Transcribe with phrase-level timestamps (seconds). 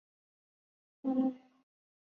[0.99, 1.37] 不时拍拍她